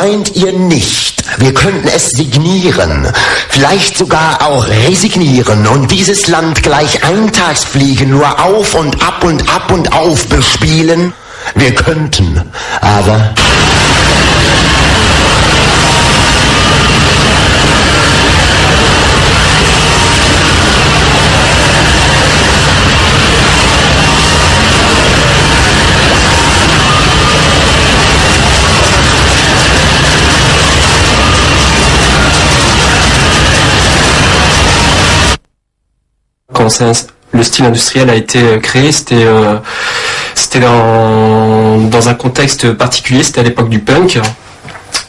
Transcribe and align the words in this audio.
Meint 0.00 0.36
ihr 0.36 0.52
nicht, 0.52 1.24
wir 1.38 1.52
könnten 1.52 1.88
es 1.88 2.10
signieren, 2.10 3.12
vielleicht 3.48 3.98
sogar 3.98 4.46
auch 4.46 4.64
resignieren 4.68 5.66
und 5.66 5.90
dieses 5.90 6.28
Land 6.28 6.62
gleich 6.62 7.02
Eintagsfliegen 7.02 8.10
nur 8.10 8.40
auf 8.40 8.76
und 8.76 9.02
ab 9.02 9.24
und 9.24 9.52
ab 9.52 9.72
und 9.72 9.92
auf 9.92 10.24
bespielen? 10.28 11.12
Wir 11.56 11.74
könnten, 11.74 12.48
aber... 12.80 13.34
le 37.32 37.42
style 37.42 37.64
industriel 37.66 38.10
a 38.10 38.14
été 38.14 38.38
euh, 38.38 38.58
créé, 38.58 38.92
c'était 38.92 39.24
euh, 39.24 39.56
c'était 40.34 40.60
dans, 40.60 42.08
un 42.08 42.14
contexte 42.14 42.72
particulier, 42.72 43.22
c'était 43.22 43.40
à 43.40 43.42
l'époque 43.42 43.68
du 43.68 43.80
punk. 43.80 44.18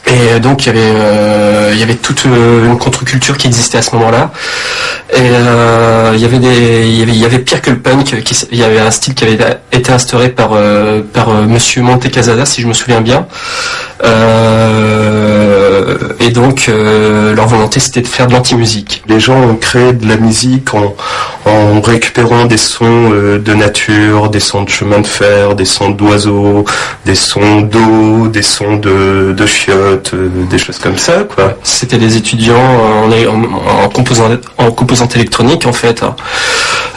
Et 0.06 0.12
euh, 0.12 0.38
donc 0.38 0.66
il 0.66 0.74
y 0.74 1.82
avait 1.82 1.94
toute 1.94 2.24
une 2.24 2.76
contre-culture 2.78 3.36
qui 3.38 3.46
existait 3.46 3.78
à 3.78 3.82
ce 3.82 3.94
moment-là. 3.96 4.32
Et 5.14 5.28
il 6.14 6.20
y 6.20 6.24
avait 6.24 6.38
des 6.38 6.86
il 6.86 7.16
y 7.16 7.24
avait, 7.24 7.38
pire 7.38 7.62
que 7.62 7.70
le 7.70 7.78
punk. 7.78 8.14
il 8.52 8.58
y 8.58 8.64
avait 8.64 8.80
un 8.80 8.90
style 8.90 9.14
qui 9.14 9.24
avait 9.24 9.38
été 9.72 9.92
instauré 9.92 10.28
par 10.28 10.50
par 11.12 11.28
Monsieur 11.28 11.82
Montecasada, 11.82 12.44
si 12.44 12.60
je 12.62 12.66
me 12.66 12.74
souviens 12.74 13.00
bien. 13.00 13.26
Et 16.20 16.30
donc 16.30 16.68
leur 16.68 17.46
volonté 17.46 17.80
c'était 17.80 18.02
de 18.02 18.08
faire 18.08 18.26
de 18.26 18.32
l'anti-musique. 18.32 19.02
Les 19.06 19.20
gens 19.20 19.40
ont 19.40 19.56
créé 19.56 19.92
de 19.92 20.06
la 20.08 20.16
musique 20.16 20.74
en, 20.74 20.94
en 21.50 21.80
récupérant 21.80 22.44
des 22.44 22.56
sons 22.56 23.10
euh, 23.12 23.38
de 23.38 23.54
nature, 23.54 24.30
des 24.30 24.40
sons 24.40 24.62
de 24.62 24.70
chemin 24.70 25.00
de 25.00 25.06
fer, 25.06 25.54
des 25.54 25.64
sons 25.64 25.90
d'oiseaux, 25.90 26.64
des 27.04 27.14
sons 27.14 27.60
d'eau, 27.62 28.28
des 28.28 28.42
sons 28.42 28.76
de, 28.76 29.34
chiottes, 29.46 30.14
des 30.14 30.58
choses 30.58 30.78
comme 30.78 30.96
ça. 30.96 31.24
C'était 31.62 31.98
des 31.98 32.16
étudiants 32.16 32.54
en, 32.56 33.10
en, 33.10 33.84
en, 33.84 33.88
composant, 33.88 34.30
en 34.58 34.70
composante 34.70 35.16
électronique 35.16 35.66
en 35.66 35.72
fait, 35.72 36.02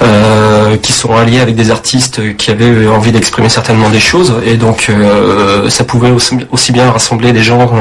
euh, 0.01 0.52
qui 0.81 0.93
sont 0.93 1.15
alliés 1.15 1.39
avec 1.39 1.55
des 1.55 1.71
artistes 1.71 2.35
qui 2.37 2.51
avaient 2.51 2.87
envie 2.87 3.11
d'exprimer 3.11 3.49
certainement 3.49 3.89
des 3.89 3.99
choses 3.99 4.33
et 4.45 4.55
donc 4.55 4.87
euh, 4.89 5.69
ça 5.69 5.83
pouvait 5.83 6.11
aussi, 6.51 6.71
bien 6.71 6.91
rassembler 6.91 7.33
des 7.33 7.43
gens, 7.43 7.71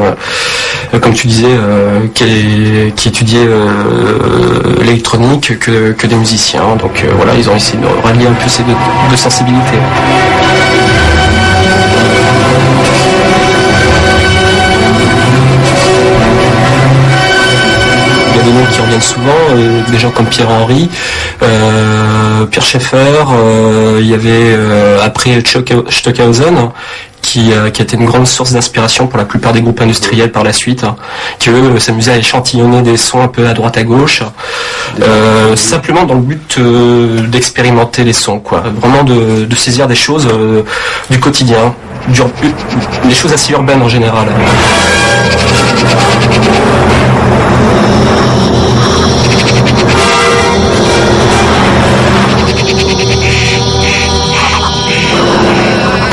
euh, 0.95 0.99
comme 0.99 1.15
tu 1.15 1.27
disais, 1.27 1.47
euh, 1.49 2.07
qui, 2.15 3.09
étudiaient 3.09 3.47
euh, 3.47 4.77
l'électronique 4.81 5.59
que, 5.59 6.07
des 6.07 6.15
musiciens. 6.17 6.77
Donc 6.79 7.05
voilà, 7.17 7.35
ils 7.35 7.49
ont 7.49 7.57
essayé 7.57 7.79
de 7.79 7.87
rallier 8.07 8.27
un 8.27 8.33
peu 8.33 8.49
ces 8.49 8.63
deux, 8.63 9.17
sensibilités. 9.17 9.79
Il 18.31 18.37
y 18.37 18.41
a 18.41 18.43
des 18.43 18.51
noms 18.51 18.67
qui 18.73 18.81
reviennent 18.81 19.01
souvent, 19.01 19.91
des 19.91 19.99
gens 19.99 20.11
comme 20.11 20.27
Pierre-Henri, 20.27 20.89
Pierre 22.51 22.65
Schaeffer, 22.65 23.25
il 23.99 24.07
y 24.07 24.15
avait 24.15 24.57
après 25.03 25.43
Stockhausen, 25.91 26.71
euh, 27.37 27.71
qui, 27.71 27.81
a 27.81 27.95
une 27.95 28.05
grande 28.05 28.27
source 28.27 28.53
d'inspiration 28.53 29.07
pour 29.07 29.17
la 29.17 29.25
plupart 29.25 29.53
des 29.53 29.63
groupes 29.63 29.81
industriels 29.81 30.33
par 30.33 30.45
la 30.45 30.53
suite, 30.53 30.85
hein, 30.85 30.97
qui 31.39 31.49
eux 31.51 31.79
s'amusaient 31.79 32.13
à 32.13 32.17
échantillonner 32.19 32.83
des 32.83 32.97
sons 32.97 33.23
un 33.23 33.29
peu 33.29 33.47
à 33.47 33.55
droite 33.55 33.79
à 33.79 33.85
gauche, 33.85 34.23
euh, 35.01 35.57
simplement 35.57 36.05
dans 36.05 36.15
le 36.15 36.21
but 36.21 36.57
euh, 36.59 37.23
d'expérimenter 37.29 38.05
les 38.05 38.13
sons, 38.13 38.39
quoi, 38.39 38.65
vraiment 38.77 39.03
de, 39.05 39.47
saisir 39.57 39.87
des 39.87 39.95
choses 39.95 40.29
du 41.09 41.21
quotidien, 41.21 41.75
des 42.09 43.15
choses 43.15 43.33
assez 43.33 43.53
urbaines 43.53 43.83
en 43.83 43.89
général. 43.89 44.27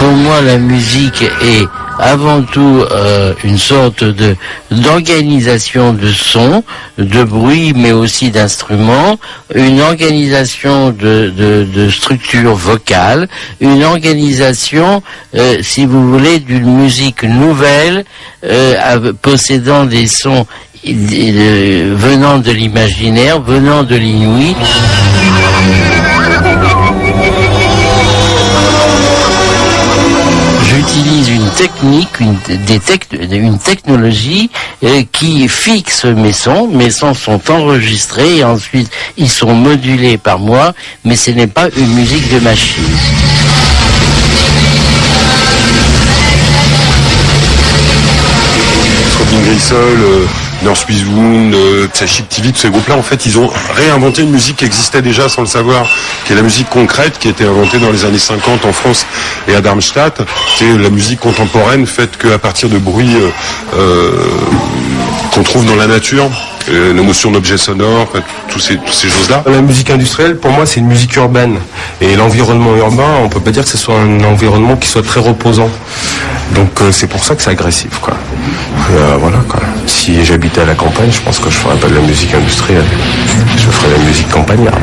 Pour 0.09 0.17
moi, 0.17 0.41
la 0.41 0.57
musique 0.57 1.21
est 1.21 1.67
avant 1.99 2.41
tout 2.41 2.83
euh, 2.89 3.35
une 3.43 3.59
sorte 3.59 4.03
de 4.03 4.35
d'organisation 4.71 5.93
de 5.93 6.11
son, 6.11 6.63
de 6.97 7.23
bruit, 7.23 7.73
mais 7.75 7.91
aussi 7.91 8.31
d'instruments, 8.31 9.19
une 9.53 9.81
organisation 9.81 10.89
de, 10.89 11.31
de, 11.75 11.89
structure 11.91 12.55
vocale, 12.55 13.27
une 13.61 13.83
organisation, 13.83 15.03
euh, 15.35 15.57
si 15.61 15.85
vous 15.85 16.09
voulez, 16.09 16.39
d'une 16.39 16.73
musique 16.73 17.21
nouvelle, 17.21 18.03
euh, 18.43 19.13
possédant 19.21 19.85
des 19.85 20.07
sons 20.07 20.47
venant 20.83 22.39
de 22.39 22.51
l'imaginaire, 22.51 23.41
venant 23.41 23.83
de 23.83 23.95
l'inouï. 23.95 24.55
Utilise 30.89 31.29
une 31.29 31.49
technique, 31.51 32.19
une, 32.19 32.37
une 33.31 33.59
technologie 33.59 34.49
euh, 34.83 35.03
qui 35.11 35.47
fixe 35.47 36.05
mes 36.05 36.31
sons. 36.33 36.67
Mes 36.67 36.89
sons 36.89 37.13
sont 37.13 37.39
enregistrés 37.51 38.37
et 38.37 38.43
ensuite 38.43 38.89
ils 39.17 39.29
sont 39.29 39.53
modulés 39.53 40.17
par 40.17 40.39
moi, 40.39 40.73
mais 41.05 41.15
ce 41.15 41.31
n'est 41.31 41.47
pas 41.47 41.67
une 41.77 41.93
musique 41.93 42.33
de 42.33 42.39
machine. 42.39 42.83
North 50.63 50.85
Wound, 50.89 51.53
euh, 51.53 51.87
TV, 52.29 52.51
tous 52.51 52.59
ces 52.59 52.69
groupes-là, 52.69 52.95
en 52.95 53.01
fait, 53.01 53.25
ils 53.25 53.39
ont 53.39 53.49
réinventé 53.75 54.23
une 54.23 54.31
musique 54.31 54.57
qui 54.57 54.65
existait 54.65 55.01
déjà 55.01 55.29
sans 55.29 55.41
le 55.41 55.47
savoir, 55.47 55.87
qui 56.25 56.33
est 56.33 56.35
la 56.35 56.41
musique 56.41 56.69
concrète, 56.69 57.17
qui 57.19 57.27
a 57.27 57.31
été 57.31 57.45
inventée 57.45 57.79
dans 57.79 57.91
les 57.91 58.05
années 58.05 58.19
50 58.19 58.65
en 58.65 58.73
France 58.73 59.05
et 59.47 59.55
à 59.55 59.61
Darmstadt. 59.61 60.21
C'est 60.57 60.77
la 60.77 60.89
musique 60.89 61.19
contemporaine 61.19 61.85
faite 61.85 62.17
qu'à 62.17 62.37
partir 62.37 62.69
de 62.69 62.77
bruits 62.77 63.15
euh, 63.15 63.29
euh, 63.75 64.11
qu'on 65.33 65.43
trouve 65.43 65.65
dans 65.65 65.75
la 65.75 65.87
nature. 65.87 66.29
Euh, 66.71 66.93
notion 66.93 67.31
d'objet 67.31 67.55
toutes 67.57 68.61
ces 68.61 68.77
choses-là. 69.09 69.43
La 69.47 69.61
musique 69.61 69.89
industrielle, 69.89 70.37
pour 70.37 70.51
moi, 70.51 70.65
c'est 70.65 70.79
une 70.79 70.87
musique 70.87 71.15
urbaine. 71.15 71.57
Et 72.01 72.15
l'environnement 72.15 72.75
urbain, 72.75 73.19
on 73.23 73.29
peut 73.29 73.39
pas 73.39 73.51
dire 73.51 73.63
que 73.63 73.69
ce 73.69 73.77
soit 73.77 73.95
un 73.95 74.23
environnement 74.23 74.75
qui 74.75 74.87
soit 74.87 75.01
très 75.01 75.19
reposant. 75.19 75.69
Donc 76.55 76.81
euh, 76.81 76.91
c'est 76.91 77.07
pour 77.07 77.23
ça 77.23 77.35
que 77.35 77.41
c'est 77.41 77.51
agressif, 77.51 77.99
quoi. 77.99 78.15
Euh, 78.91 79.17
voilà, 79.19 79.37
quoi. 79.47 79.59
Si 79.85 80.23
j'habitais 80.25 80.61
à 80.61 80.65
la 80.65 80.75
campagne, 80.75 81.11
je 81.11 81.21
pense 81.21 81.39
que 81.39 81.49
je 81.49 81.55
ferais 81.57 81.77
pas 81.77 81.87
de 81.87 81.95
la 81.95 82.01
musique 82.01 82.33
industrielle. 82.33 82.85
Je 83.57 83.69
ferais 83.69 83.89
de 83.89 83.93
la 83.93 83.99
musique 83.99 84.29
campagnarde. 84.29 84.79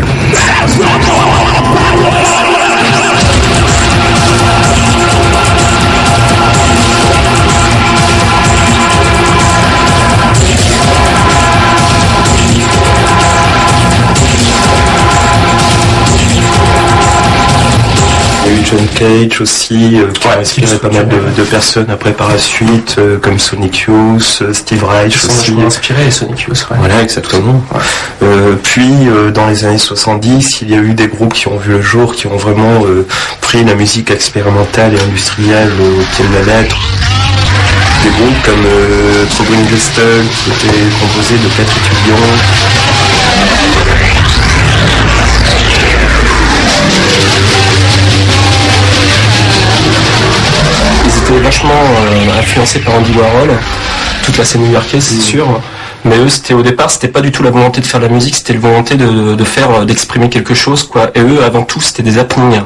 John 18.64 18.87
Cage 18.94 19.41
aussi, 19.41 19.97
euh, 19.97 20.12
qui 20.12 20.29
a 20.29 20.38
inspiré 20.38 20.79
pas 20.79 20.91
mal 20.91 21.08
de, 21.08 21.43
personnes 21.44 21.91
après 21.91 22.12
par 22.12 22.29
la 22.29 22.38
suite, 22.38 22.97
euh, 22.99 23.19
comme 23.19 23.38
Sonic 23.38 23.87
Youth, 23.88 24.41
euh, 24.43 24.53
Steve 24.53 24.85
Reich 24.85 25.17
aussi. 25.25 25.55
inspiré 25.64 26.11
Sonic 26.11 26.41
Youth, 26.43 26.67
Voilà, 26.79 27.03
exactement. 27.03 27.62
puis 28.62 28.91
dans 29.35 29.47
les 29.47 29.64
années 29.64 29.79
70, 29.79 30.62
il 30.62 30.70
y 30.70 30.75
a 30.75 30.79
eu 30.79 30.94
des 30.94 31.08
groupes 31.08 31.35
qui 31.35 31.49
ont 31.49 31.58
vu 31.58 31.73
le 31.73 31.82
jour, 31.82 32.14
qui 32.14 32.26
ont 32.26 32.37
vraiment 32.37 32.85
pris 33.41 33.64
la 33.64 33.75
musique 33.75 34.11
expérimentale 34.11 34.94
et 34.94 35.00
industrielle 35.00 35.70
au 35.81 36.02
pied 36.14 36.25
de 36.25 36.35
la 36.35 36.61
lettre 36.61 36.76
des 38.06 38.11
groupes 38.11 38.43
comme 38.44 38.64
euh, 38.67 39.25
Gestel, 39.70 40.25
qui 40.44 40.50
était 40.50 40.79
composé 41.00 41.35
de 41.35 41.49
quatre 41.56 41.73
étudiants. 41.76 43.56
Vachement 51.66 51.84
euh, 52.00 52.38
influencé 52.38 52.78
par 52.80 52.94
Andy 52.94 53.12
Warhol, 53.12 53.50
toute 54.24 54.38
la 54.38 54.44
scène 54.44 54.62
new-yorkaise, 54.62 55.04
c'est 55.04 55.20
sûr. 55.20 55.46
Mais 56.04 56.18
eux, 56.18 56.28
c'était 56.28 56.54
au 56.54 56.62
départ, 56.62 56.90
c'était 56.90 57.08
pas 57.08 57.20
du 57.20 57.32
tout 57.32 57.42
la 57.42 57.50
volonté 57.50 57.80
de 57.80 57.86
faire 57.86 57.98
de 58.00 58.06
la 58.06 58.12
musique, 58.12 58.36
c'était 58.36 58.52
la 58.52 58.60
volonté 58.60 58.94
de, 58.96 59.44
faire, 59.44 59.70
euh, 59.70 59.84
d'exprimer 59.84 60.28
quelque 60.28 60.54
chose, 60.54 60.84
quoi. 60.84 61.10
Et 61.14 61.20
eux, 61.20 61.42
avant 61.44 61.62
tout, 61.62 61.80
c'était 61.80 62.02
des 62.02 62.18
happenings. 62.18 62.62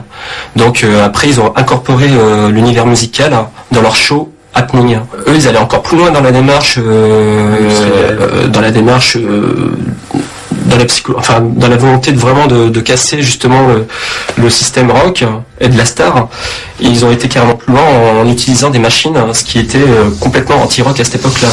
Donc 0.57 0.85
euh, 0.85 1.05
après, 1.05 1.29
ils 1.29 1.41
ont 1.41 1.53
incorporé 1.57 2.09
l'univers 2.51 2.87
musical 2.87 3.33
dans 3.73 3.83
leur 3.83 3.97
show 3.97 4.33
happening. 4.55 4.99
Eux, 5.29 5.35
ils 5.35 5.49
allaient 5.49 5.59
encore 5.59 5.83
plus 5.83 5.97
loin 5.97 6.11
dans 6.11 6.21
la 6.21 6.33
démarche, 6.33 6.79
dans 6.79 8.61
la 8.61 8.71
démarche, 8.73 9.17
dans 10.71 11.69
la 11.69 11.77
volonté 11.77 12.13
de 12.13 12.19
vraiment 12.19 12.47
de, 12.47 12.81
casser 12.81 13.23
justement 13.23 13.61
le, 14.37 14.51
système 14.51 14.91
rock 14.91 15.25
et 15.61 15.69
de 15.69 15.77
la 15.77 15.85
star. 15.85 16.29
ils 16.81 17.05
ont 17.05 17.11
été 17.11 17.29
carrément 17.29 17.57
plus 17.57 17.73
loin 17.73 17.83
en, 18.21 18.29
utilisant 18.29 18.71
des 18.71 18.79
machines, 18.79 19.15
ce 19.33 19.45
qui 19.45 19.59
était 19.59 19.85
complètement 20.21 20.63
anti-rock 20.63 20.99
à 20.99 21.05
cette 21.05 21.17
époque-là. 21.17 21.49